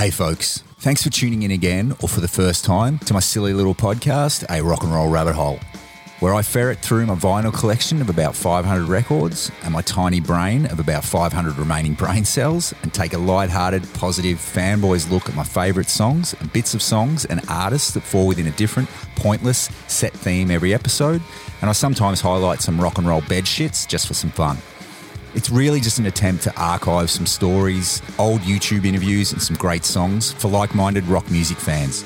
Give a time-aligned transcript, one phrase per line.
[0.00, 0.64] Hey, folks.
[0.78, 4.46] Thanks for tuning in again, or for the first time, to my silly little podcast,
[4.48, 5.60] A Rock and Roll Rabbit Hole,
[6.20, 10.64] where I ferret through my vinyl collection of about 500 records and my tiny brain
[10.64, 15.44] of about 500 remaining brain cells and take a light-hearted, positive, fanboys look at my
[15.44, 20.14] favourite songs and bits of songs and artists that fall within a different, pointless, set
[20.14, 21.20] theme every episode.
[21.60, 24.56] And I sometimes highlight some rock and roll bed shits just for some fun.
[25.32, 29.84] It's really just an attempt to archive some stories, old YouTube interviews, and some great
[29.84, 32.04] songs for like minded rock music fans.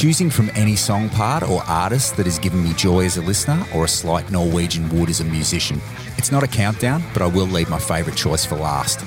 [0.00, 3.62] Choosing from any song part or artist that has given me joy as a listener
[3.74, 5.80] or a slight Norwegian wood as a musician.
[6.16, 9.04] It's not a countdown, but I will leave my favourite choice for last.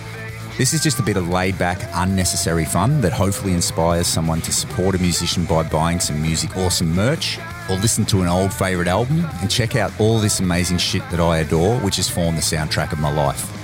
[0.60, 4.52] This is just a bit of laid back, unnecessary fun that hopefully inspires someone to
[4.52, 8.54] support a musician by buying some music or some merch or listen to an old
[8.54, 12.38] favourite album and check out all this amazing shit that I adore, which has formed
[12.38, 13.59] the soundtrack of my life.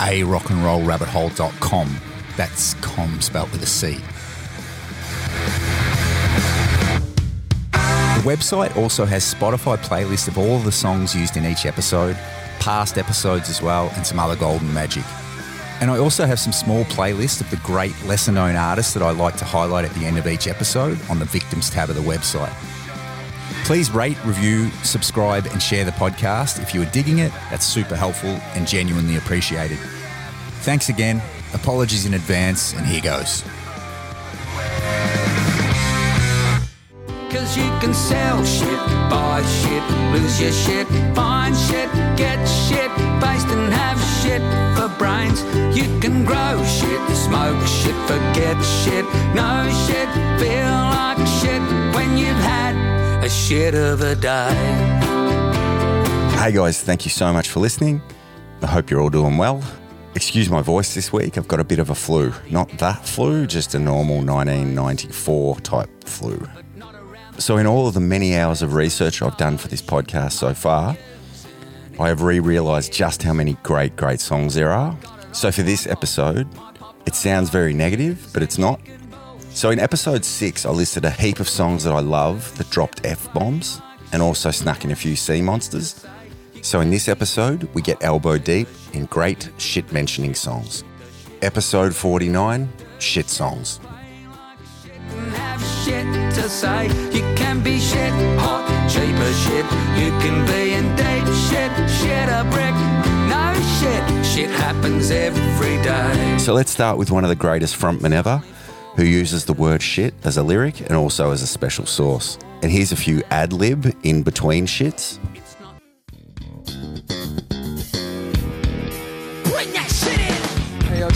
[0.00, 1.96] a rock and roll rabbit hole.com.
[2.36, 3.94] That's com spelt with a C.
[7.72, 12.16] The website also has Spotify playlists of all the songs used in each episode,
[12.58, 15.04] past episodes as well, and some other golden magic.
[15.80, 19.10] And I also have some small playlists of the great lesser known artists that I
[19.10, 22.02] like to highlight at the end of each episode on the Victims tab of the
[22.02, 22.52] website.
[23.64, 26.62] Please rate, review, subscribe, and share the podcast.
[26.62, 29.78] If you are digging it, that's super helpful and genuinely appreciated.
[30.60, 31.22] Thanks again.
[31.54, 33.42] Apologies in advance, and here goes.
[37.30, 39.82] Cause you can sell shit, buy shit,
[40.12, 44.42] lose your shit, find shit, get shit, based and have shit
[44.76, 45.40] for brains.
[45.74, 49.04] You can grow shit, smoke shit, forget shit,
[49.34, 50.08] know shit,
[50.38, 51.62] feel like shit
[51.94, 52.73] when you've had
[53.24, 54.52] a shit of a day.
[56.36, 58.02] Hey guys, thank you so much for listening.
[58.60, 59.64] I hope you're all doing well.
[60.14, 62.34] Excuse my voice this week, I've got a bit of a flu.
[62.50, 66.46] Not that flu, just a normal 1994 type flu.
[67.38, 70.52] So, in all of the many hours of research I've done for this podcast so
[70.52, 70.94] far,
[71.98, 74.94] I have re realised just how many great, great songs there are.
[75.32, 76.46] So, for this episode,
[77.06, 78.80] it sounds very negative, but it's not.
[79.54, 83.06] So, in episode six, I listed a heap of songs that I love that dropped
[83.06, 83.80] F bombs
[84.12, 86.04] and also snuck in a few sea monsters.
[86.62, 90.82] So, in this episode, we get elbow deep in great shit mentioning songs.
[91.40, 93.78] Episode 49 Shit Songs.
[95.84, 96.04] shit
[96.34, 96.86] to say.
[97.12, 98.10] You can be shit
[98.40, 99.64] hot, cheap as shit.
[100.02, 101.70] You can be in deep shit,
[102.00, 102.74] shit a brick.
[103.30, 106.38] No shit, shit happens every day.
[106.38, 108.42] So, let's start with one of the greatest frontmen ever
[108.96, 112.38] who uses the word shit as a lyric and also as a special source.
[112.62, 115.18] And here's a few ad lib in between shits.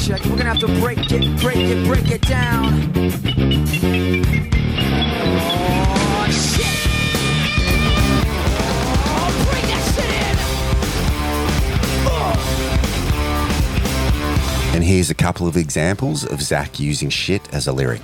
[0.07, 0.25] Check.
[0.25, 2.89] We're gonna have to break it, break it, break it down.
[14.89, 18.01] Here's a couple of examples of Zack using shit as a lyric.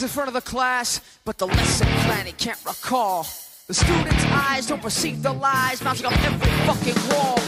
[0.00, 3.26] In front of the class, but the lesson plan he can't recall.
[3.66, 7.38] The students' eyes don't perceive the lies mounting up every fucking wall.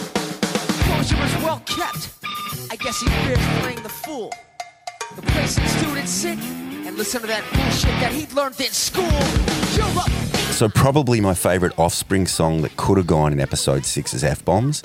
[0.88, 2.08] Closure is well kept.
[2.70, 4.32] I guess he fears playing the fool.
[5.14, 9.10] The place the students sit and listen to that bullshit that he learned in school.
[10.52, 14.82] So, probably my favourite Offspring song that could have gone in episode 6's F Bombs,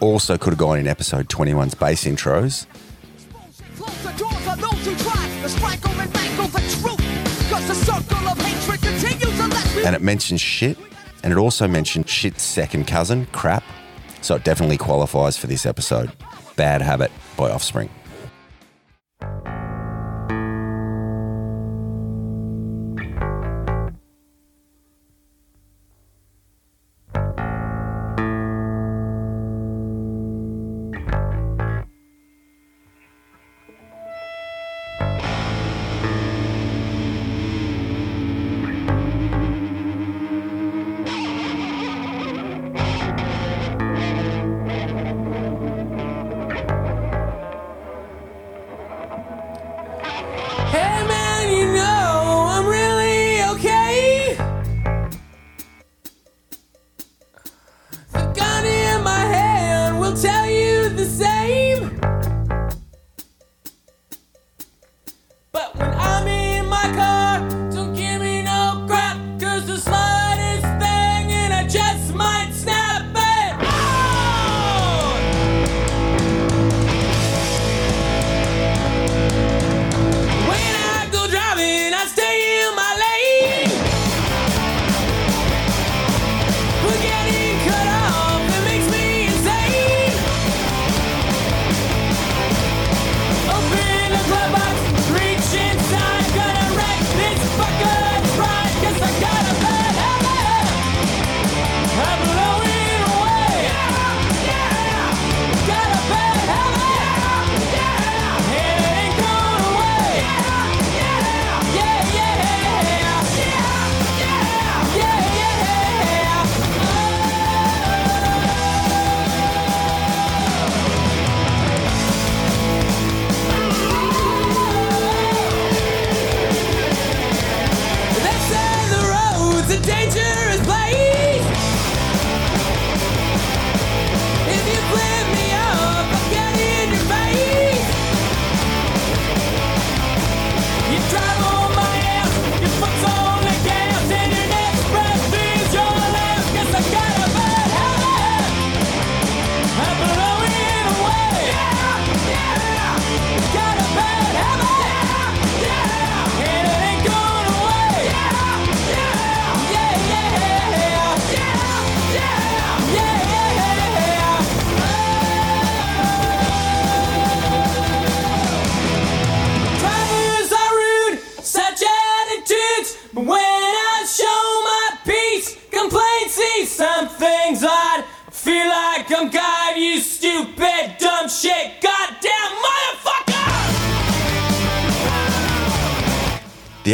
[0.00, 2.64] also could have gone in episode 21's bass intros.
[9.84, 10.78] And it mentions shit,
[11.22, 13.64] and it also mentioned shit's second cousin, crap.
[14.20, 16.12] So it definitely qualifies for this episode.
[16.56, 17.90] Bad Habit by Offspring.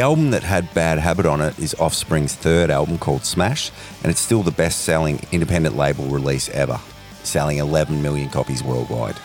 [0.08, 3.70] album that had Bad Habit on it is Offspring's third album called Smash,
[4.02, 6.80] and it's still the best selling independent label release ever,
[7.24, 9.16] selling 11 million copies worldwide.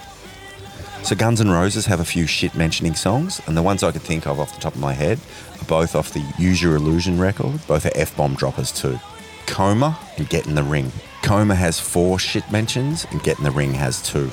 [1.03, 4.01] So Guns N' Roses have a few shit mentioning songs, and the ones I could
[4.01, 5.21] think of off the top of my head
[5.61, 8.99] are both off the Use Your Illusion record, both are F bomb droppers too.
[9.47, 10.91] Coma and Get in the Ring.
[11.21, 14.29] Coma has four shit mentions, and Get in the Ring has two.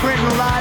[0.00, 0.55] Britain Live.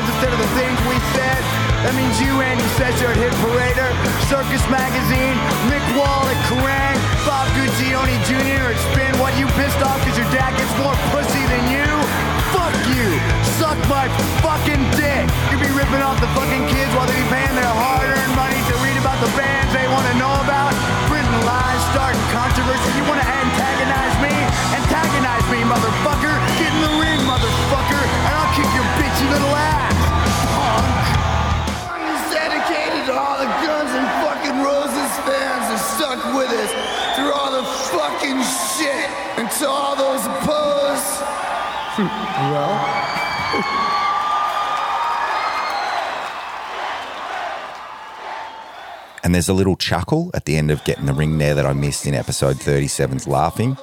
[49.26, 51.66] And there's a little chuckle at the end of Get in the Ring there that
[51.66, 53.76] I missed in episode 37's Laughing.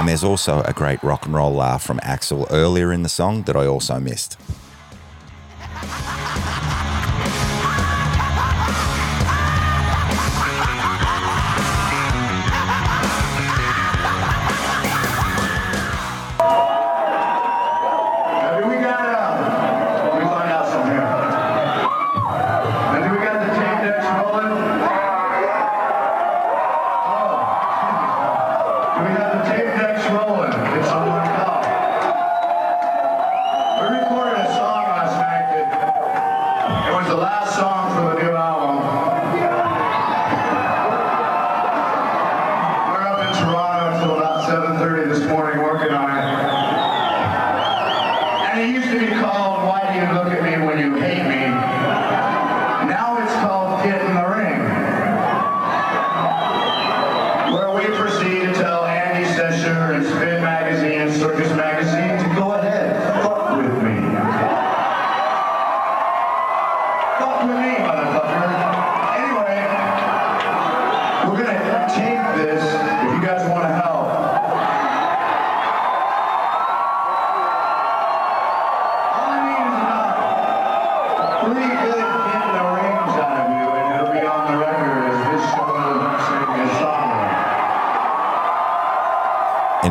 [0.00, 3.44] And there's also a great rock and roll laugh from Axl earlier in the song
[3.44, 4.36] that I also missed.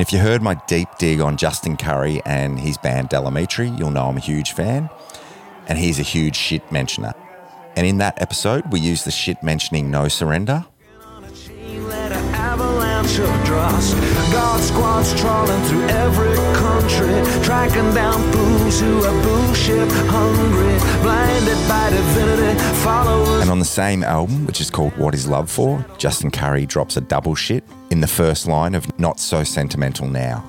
[0.08, 3.92] If you heard my deep dig on Justin Currie and his band Del Amitri, you'll
[3.92, 4.90] know I'm a huge fan.
[5.68, 7.14] And he's a huge shit mentioner.
[7.76, 10.66] And in that episode, we use the shit mentioning No Surrender.
[11.90, 13.94] Let an avalanche of dross.
[14.32, 21.90] God squads trawling through every country, tracking down fools who are bullshit hungry, blinded by
[21.90, 23.42] divinity, followers.
[23.42, 26.96] And on the same album, which is called What Is Love For, Justin Currie drops
[26.96, 27.66] a double shit
[27.98, 30.44] in the first line of Not So Sentimental Now.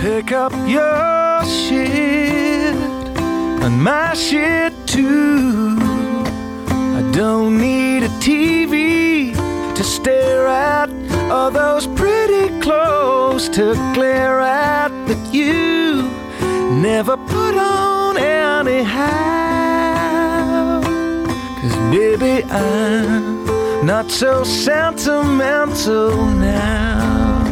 [0.00, 2.74] Pick up your shit
[3.64, 5.76] and my shit too.
[6.98, 9.34] I don't need a TV
[9.76, 10.88] to stare at,
[11.30, 16.10] or those pretty clothes to glare at that you
[16.80, 19.02] never put on anyhow.
[21.60, 23.31] Cause baby, I'm
[23.92, 27.44] not so sentimental now.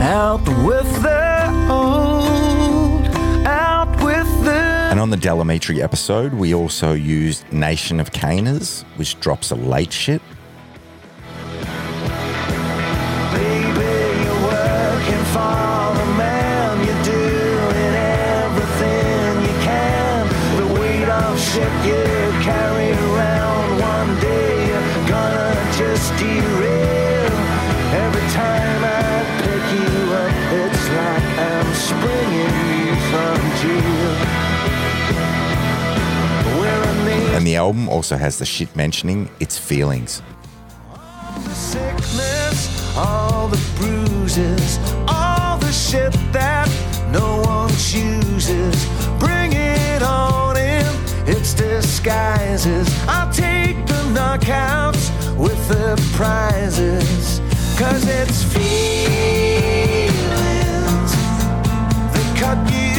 [0.00, 3.06] Out with the old,
[3.46, 4.50] out with the.
[4.50, 9.54] And on the Del Amitri episode, we also used Nation of Caners, which drops a
[9.54, 10.20] late shit.
[38.08, 40.22] Also has the shit mentioning its feelings.
[41.44, 46.66] the sickness, all the bruises, all the shit that
[47.12, 48.86] no one chooses.
[49.18, 50.86] Bring it on in,
[51.26, 52.88] it's disguises.
[53.06, 57.42] I'll take the knockouts with the prizes.
[57.78, 58.72] Cause it's feelings
[62.14, 62.97] that cut you,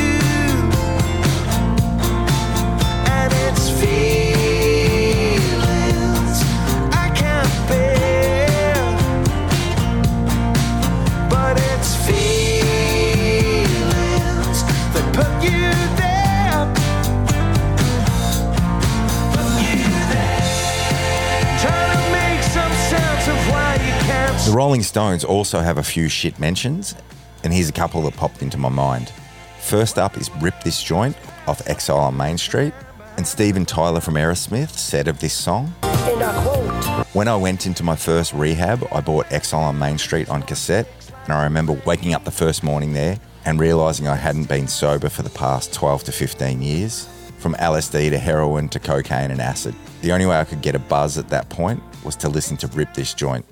[24.50, 26.96] The Rolling Stones also have a few shit mentions,
[27.44, 29.14] and here's a couple that popped into my mind.
[29.60, 31.16] First up is Rip This Joint
[31.46, 32.74] off Exile on Main Street,
[33.16, 37.68] and Steven Tyler from Aerosmith said of this song And I quote, When I went
[37.68, 40.88] into my first rehab, I bought Exile on Main Street on cassette,
[41.26, 45.10] and I remember waking up the first morning there and realizing I hadn't been sober
[45.10, 47.08] for the past 12 to 15 years.
[47.38, 49.76] From LSD to heroin to cocaine and acid.
[50.02, 52.68] The only way I could get a buzz at that point was to listen to
[52.70, 53.46] Rip This Joint.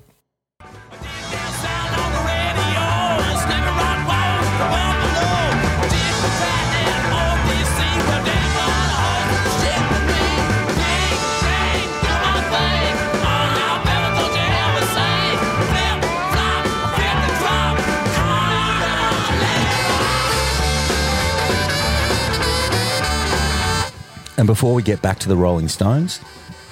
[24.38, 26.20] And before we get back to the Rolling Stones,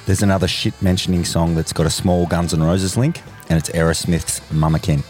[0.07, 3.71] there's another shit mentioning song that's got a small Guns N' Roses link, and it's
[3.71, 5.03] Aerosmith's Mama Kin.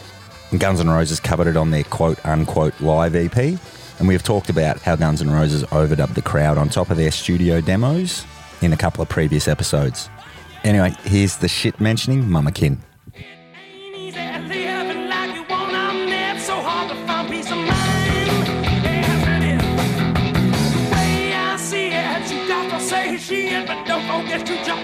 [0.50, 3.36] And Guns N' Roses covered it on their quote unquote live EP.
[3.36, 6.96] And we have talked about how Guns N' Roses overdubbed the crowd on top of
[6.96, 8.24] their studio demos
[8.62, 10.08] in a couple of previous episodes.
[10.64, 12.26] Anyway, here's the shit mentioning
[24.36, 24.66] Mama Kin.
[24.68, 24.75] And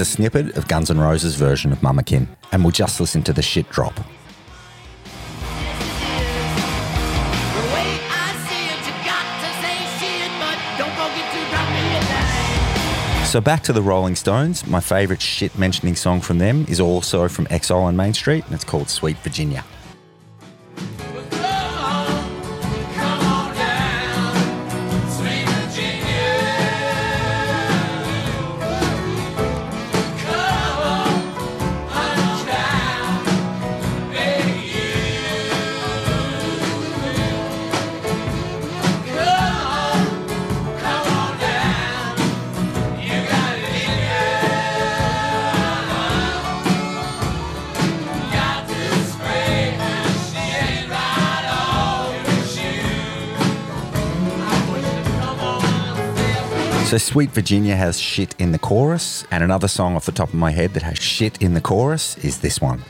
[0.00, 2.28] a snippet of Guns N' Roses' version of Mama Mummakin.
[2.52, 3.94] And we'll just listen to the shit drop.
[13.30, 14.66] So back to the Rolling Stones.
[14.66, 18.54] My favourite shit mentioning song from them is also from Exile on Main Street, and
[18.54, 19.64] it's called Sweet Virginia.
[57.10, 60.52] Sweet Virginia has shit in the chorus, and another song off the top of my
[60.52, 62.84] head that has shit in the chorus is this one.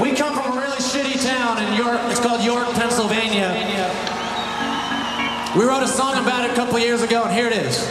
[0.00, 2.00] We come from a really shitty town in York.
[2.10, 3.54] It's called York, Pennsylvania.
[5.56, 7.86] We wrote a song about it a couple years ago, and here it is.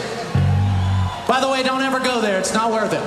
[1.26, 2.38] By the way, don't ever go there.
[2.38, 3.00] It's not worth it.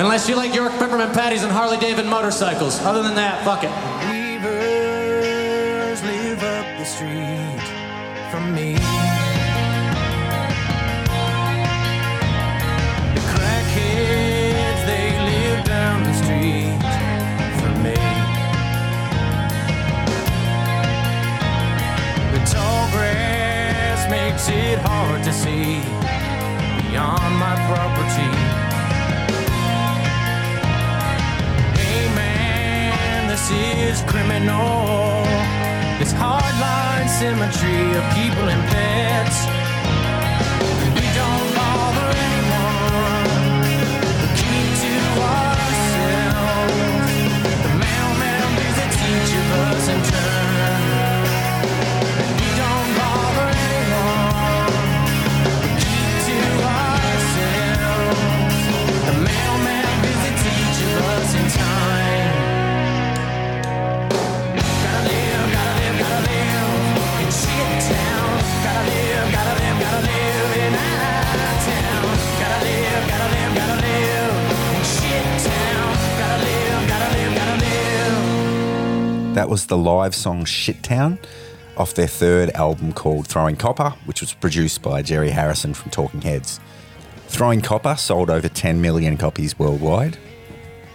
[0.00, 2.80] Unless you like York peppermint patties and Harley Davidson motorcycles.
[2.80, 3.70] Other than that, fuck it.
[4.08, 4.42] Weavers
[6.02, 7.60] live up the street
[8.30, 8.91] from me.
[24.84, 25.80] Hard to see
[26.88, 28.32] beyond my property.
[31.80, 35.24] Hey man, this is criminal.
[35.98, 39.38] This hardline symmetry of people and pets.
[40.96, 43.60] We don't bother anyone.
[44.20, 44.94] We keep to
[45.38, 46.76] ourselves.
[47.64, 50.41] The mailman visits each of us in turn.
[79.52, 81.18] Was the live song Shit Town
[81.76, 86.22] off their third album called Throwing Copper, which was produced by Jerry Harrison from Talking
[86.22, 86.58] Heads.
[87.26, 90.16] Throwing Copper sold over 10 million copies worldwide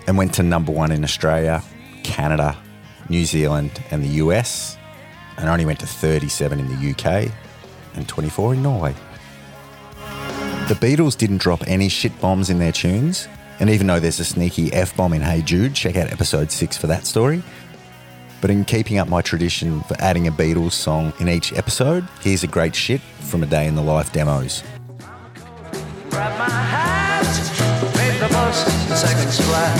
[0.08, 1.62] and went to number one in Australia,
[2.02, 2.58] Canada,
[3.10, 4.76] New Zealand, and the US,
[5.38, 7.32] and only went to 37 in the UK
[7.94, 8.96] and 24 in Norway.
[10.68, 13.28] The Beatles didn't drop any shit bombs in their tunes,
[13.60, 16.76] and even though there's a sneaky F bomb in Hey Jude, check out episode 6
[16.76, 17.44] for that story.
[18.40, 22.44] But in keeping up my tradition for adding a Beatles song in each episode, here's
[22.44, 24.64] a great shit from a day in the life demos.
[26.12, 27.26] Grab my hat,
[27.98, 29.80] make the first, second splash.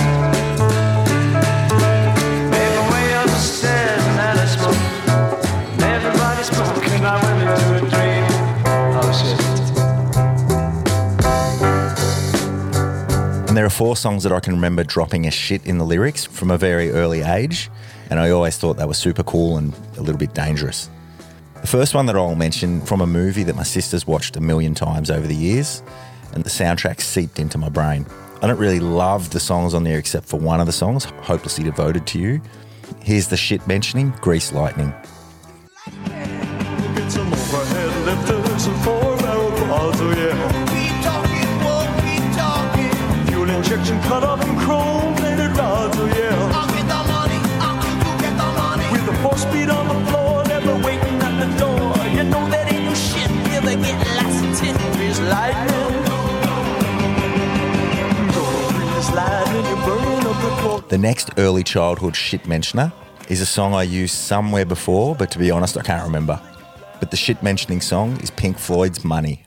[2.50, 4.76] Make my way upstairs and out of smoke.
[5.80, 8.24] Everybody smoking, I went into a dream.
[9.00, 9.08] Oh.
[13.48, 16.24] And there are four songs that I can remember dropping a shit in the lyrics
[16.24, 17.70] from a very early age,
[18.10, 20.90] and I always thought they were super cool and a little bit dangerous.
[21.60, 24.74] The first one that I'll mention from a movie that my sisters watched a million
[24.74, 25.82] times over the years,
[26.32, 28.06] and the soundtrack seeped into my brain.
[28.40, 31.64] I don't really love the songs on there except for one of the songs, Hopelessly
[31.64, 32.40] Devoted to You.
[33.00, 34.94] Here's the shit mentioning Grease Lightning.
[36.04, 37.37] Get
[60.88, 62.92] the next early childhood shit mentioner
[63.28, 66.40] is a song I used somewhere before, but to be honest, I can't remember.
[66.98, 69.44] But the shit mentioning song is Pink Floyd's Money.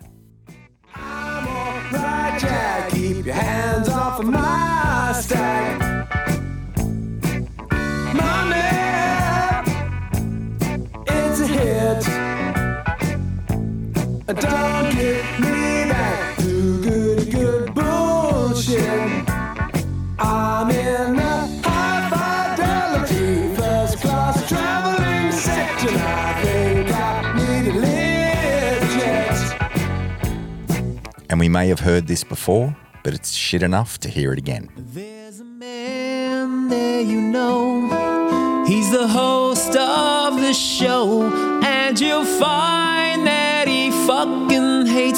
[31.52, 34.70] May have heard this before, but it's shit enough to hear it again.
[34.78, 38.66] There's a man there you know.
[38.66, 41.24] He's the host of the show,
[41.64, 45.12] and you'll find that he fucking hates.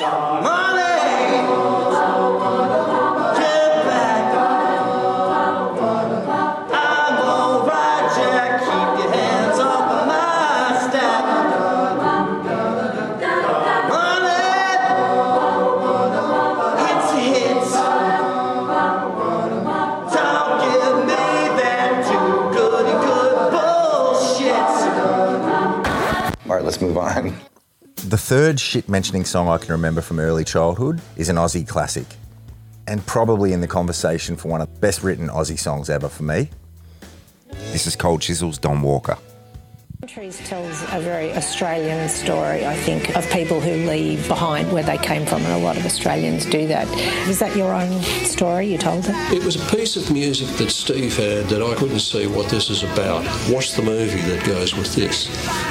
[0.00, 0.57] All
[28.08, 32.06] The third shit mentioning song I can remember from early childhood is an Aussie classic,
[32.86, 36.22] and probably in the conversation for one of the best written Aussie songs ever for
[36.22, 36.48] me.
[37.70, 39.18] This is Cold Chisel's Don Walker.
[40.92, 45.42] A very Australian story, I think, of people who leave behind where they came from,
[45.42, 46.88] and a lot of Australians do that.
[47.26, 49.14] Was that your own story you told it?
[49.32, 52.70] It was a piece of music that Steve had that I couldn't see what this
[52.70, 53.24] is about.
[53.50, 55.28] What's the movie that goes with this?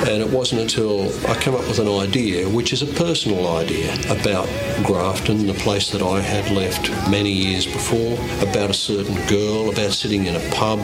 [0.07, 3.93] And it wasn't until I came up with an idea, which is a personal idea,
[4.11, 4.47] about
[4.83, 8.13] Grafton, the place that I had left many years before,
[8.47, 10.79] about a certain girl, about sitting in a pub,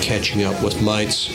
[0.00, 1.28] catching up with mates,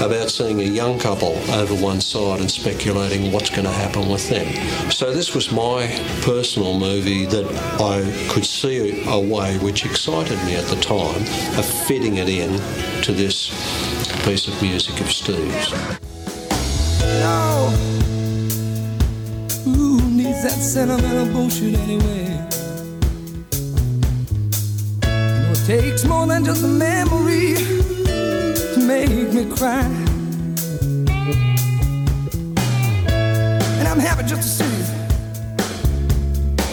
[0.00, 4.28] about seeing a young couple over one side and speculating what's going to happen with
[4.28, 4.46] them.
[4.90, 5.86] So this was my
[6.20, 7.46] personal movie that
[7.80, 11.22] I could see a way which excited me at the time
[11.58, 12.52] of fitting it in
[13.02, 13.48] to this
[14.24, 15.72] piece of music of Steve's.
[17.20, 17.70] No.
[19.64, 22.28] Who needs that sentimental bullshit anyway?
[25.02, 27.54] Know, it takes more than just a memory
[28.74, 30.09] to make me cry.
[34.00, 34.94] I'm happy just to sit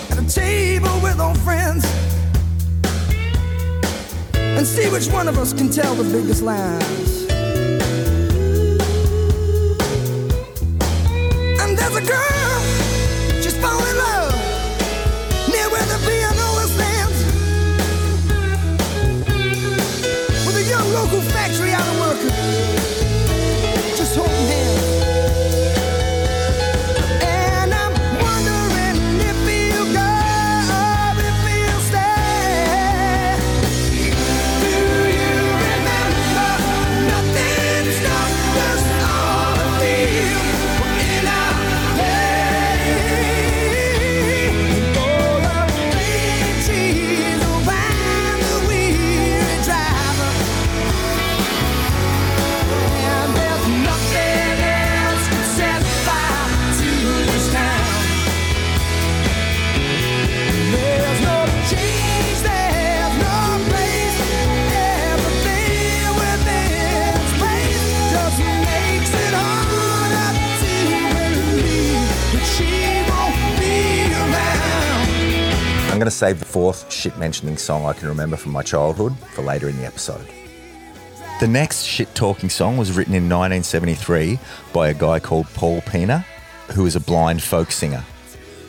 [0.10, 1.84] at a table with old friends
[4.34, 7.27] and see which one of us can tell the biggest lies.
[76.48, 80.26] Fourth shit mentioning song I can remember from my childhood for later in the episode.
[81.40, 84.40] The next shit talking song was written in 1973
[84.74, 86.26] by a guy called Paul Pena,
[86.72, 88.04] who is a blind folk singer.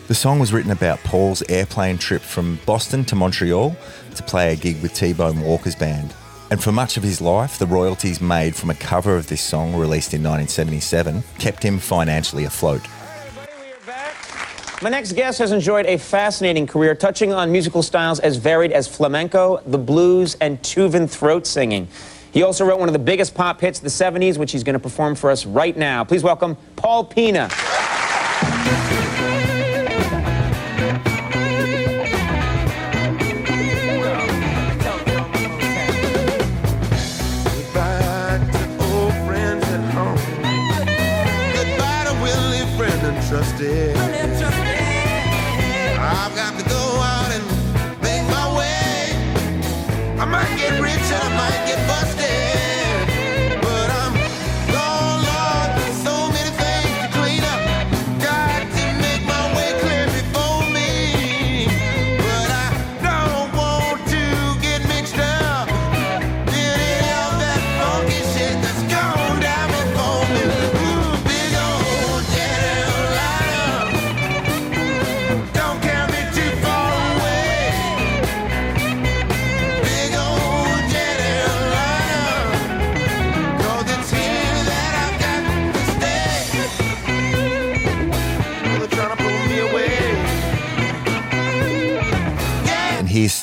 [0.09, 3.77] The song was written about Paul's airplane trip from Boston to Montreal
[4.17, 6.12] to play a gig with T Bone Walker's band.
[6.51, 9.75] And for much of his life, the royalties made from a cover of this song
[9.75, 12.83] released in 1977 kept him financially afloat.
[14.81, 18.87] My next guest has enjoyed a fascinating career touching on musical styles as varied as
[18.87, 21.88] flamenco, the blues, and Tuvan throat singing.
[22.31, 24.75] He also wrote one of the biggest pop hits of the 70s, which he's going
[24.75, 26.05] to perform for us right now.
[26.05, 27.49] Please welcome Paul Pena.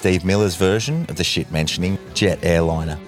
[0.05, 2.99] Steve Miller's version of the shit mentioning Jet Airliner.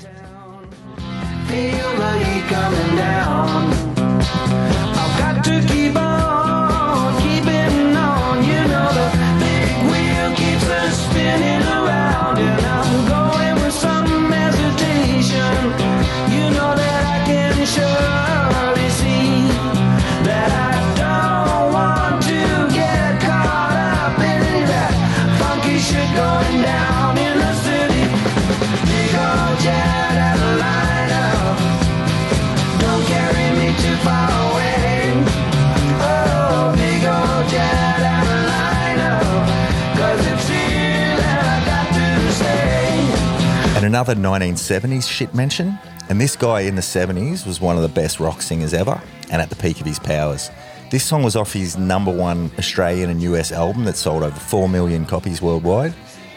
[44.28, 45.78] 1970s shit mention.
[46.10, 49.42] And this guy in the 70s was one of the best rock singers ever and
[49.42, 50.50] at the peak of his powers.
[50.90, 54.70] This song was off his number one Australian and US album that sold over 4
[54.70, 55.94] million copies worldwide.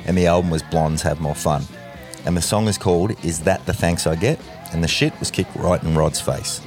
[0.06, 1.62] And the album was Blondes Have More Fun.
[2.24, 4.40] And the song is called Is That the Thanks I Get?
[4.72, 6.60] And the shit was kicked right in Rod's face.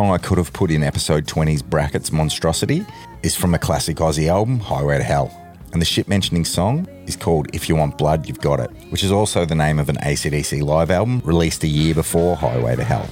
[0.00, 2.86] Song I could have put in episode 20's brackets monstrosity
[3.22, 5.30] is from a classic Aussie album, Highway to Hell.
[5.74, 9.04] And the shit mentioning song is called If You Want Blood, You've Got It, which
[9.04, 12.84] is also the name of an ACDC live album released a year before Highway to
[12.84, 13.06] Hell.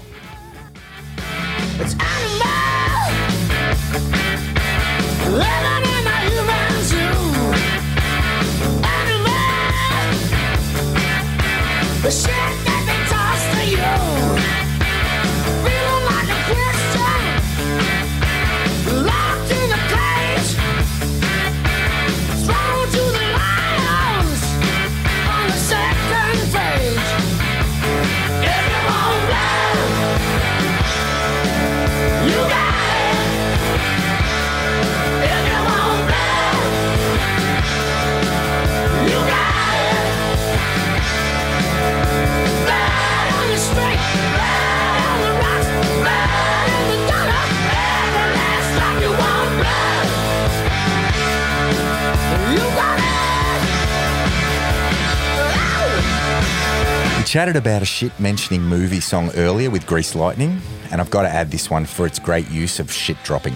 [1.79, 1.95] It's
[12.27, 12.38] the
[57.29, 60.59] chatted about a shit mentioning movie song earlier with Grease Lightning,
[60.91, 63.55] and I've got to add this one for its great use of shit dropping.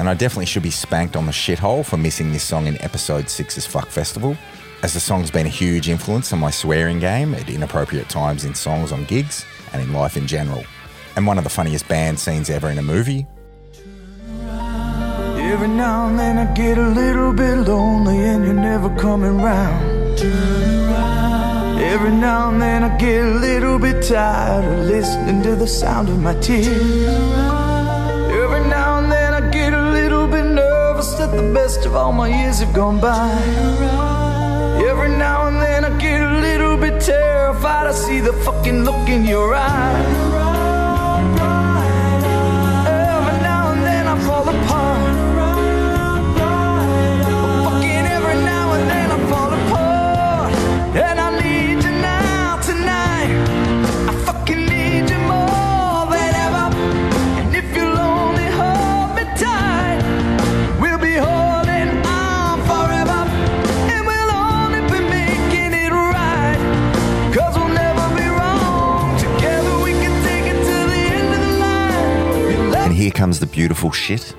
[0.00, 3.26] And I definitely should be spanked on the shithole for missing this song in episode
[3.26, 4.36] 6's Fuck Festival,
[4.82, 8.56] as the song's been a huge influence on my swearing game at inappropriate times in
[8.56, 10.64] songs on gigs and in life in general.
[11.14, 13.28] And one of the funniest band scenes ever in a movie.
[15.38, 20.91] Every now and then I get a little bit lonely and you're never coming round.
[21.82, 26.08] Every now and then I get a little bit tired of listening to the sound
[26.08, 26.68] of my tears.
[28.42, 32.12] Every now and then I get a little bit nervous that the best of all
[32.12, 33.32] my years have gone by.
[34.88, 37.88] Every now and then I get a little bit terrified.
[37.88, 40.51] I see the fucking look in your eyes.
[73.22, 74.34] Comes the beautiful shit.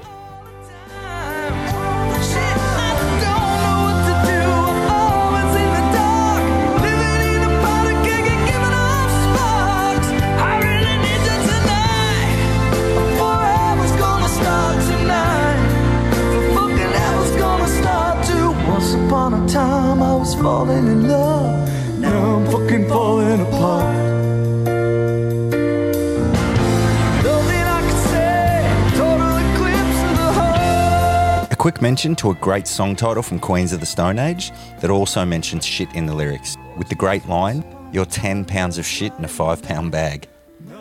[31.63, 35.23] Quick mention to a great song title from Queens of the Stone Age that also
[35.23, 39.23] mentions shit in the lyrics, with the great line, You're 10 pounds of shit in
[39.23, 40.27] a five pound bag.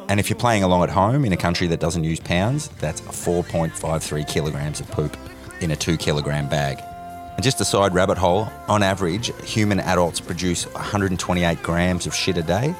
[0.09, 3.01] And if you're playing along at home in a country that doesn't use pounds, that's
[3.01, 5.17] 4.53 kilograms of poop
[5.61, 6.83] in a two kilogram bag.
[7.37, 12.39] And just a side rabbit hole, on average, human adults produce 128 grams of shit
[12.39, 12.75] a day.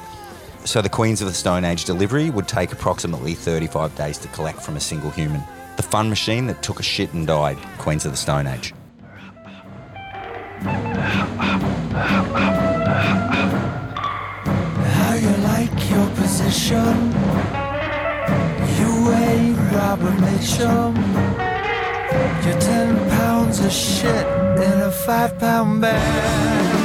[0.65, 4.61] So the Queens of the Stone Age delivery would take approximately 35 days to collect
[4.61, 5.41] from a single human.
[5.75, 8.73] The fun machine that took a shit and died, Queens of the Stone Age.
[14.97, 17.11] How you like your position?
[18.77, 20.95] You ain't Robert Mitchum.
[22.45, 24.25] You're ten pounds of shit
[24.57, 26.82] in a five pound bag.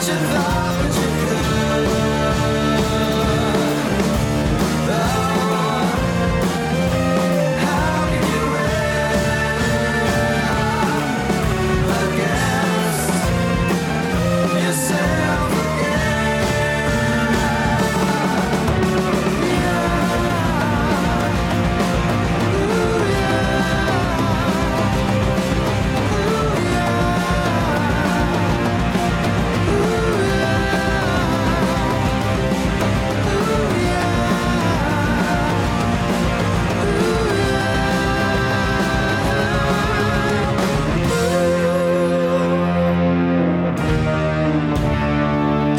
[0.00, 0.69] But you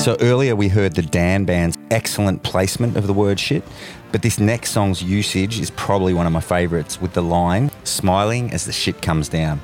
[0.01, 3.63] So earlier we heard the Dan Band's excellent placement of the word shit,
[4.11, 8.51] but this next song's usage is probably one of my favourites with the line, smiling
[8.51, 9.61] as the shit comes down.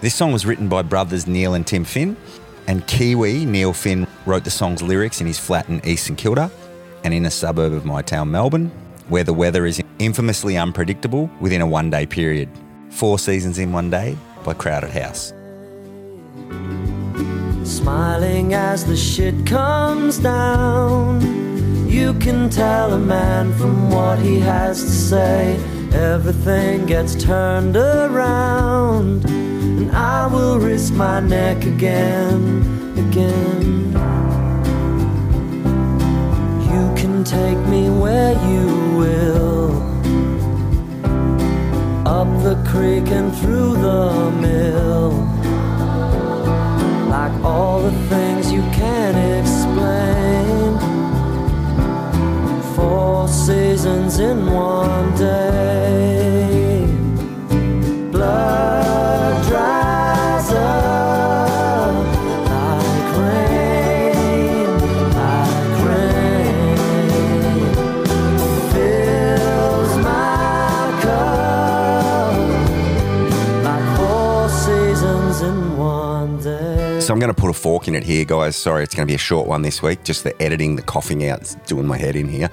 [0.00, 2.16] This song was written by brothers Neil and Tim Finn,
[2.66, 6.50] and Kiwi Neil Finn wrote the song's lyrics in his flat in East St Kilda
[7.04, 8.70] and in a suburb of my town, Melbourne,
[9.10, 12.48] where the weather is infamously unpredictable within a one day period.
[12.88, 15.34] Four Seasons in One Day by Crowded House.
[17.64, 21.88] Smiling as the shit comes down.
[21.88, 25.58] You can tell a man from what he has to say.
[25.94, 29.24] Everything gets turned around.
[29.24, 32.42] And I will risk my neck again,
[32.98, 33.92] again.
[36.70, 38.66] You can take me where you
[38.98, 39.72] will.
[42.06, 45.33] Up the creek and through the mill
[47.42, 50.78] all the things you can't explain.
[52.74, 56.86] Four seasons in one day.
[58.12, 61.94] Blood dries up
[62.52, 64.66] like rain,
[65.18, 66.76] like rain.
[68.72, 72.34] Fills my cup
[73.64, 76.03] like four seasons in one.
[77.04, 78.56] So I'm going to put a fork in it here, guys.
[78.56, 80.04] Sorry, it's going to be a short one this week.
[80.04, 82.48] Just the editing, the coughing out, doing my head in here.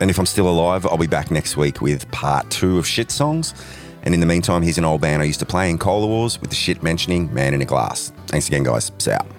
[0.00, 3.12] And if I'm still alive, I'll be back next week with part two of shit
[3.12, 3.54] songs.
[4.02, 6.40] And in the meantime, here's an old band I used to play in Cola Wars
[6.40, 8.12] with the shit mentioning Man in a Glass.
[8.26, 8.90] Thanks again, guys.
[8.98, 9.33] See out.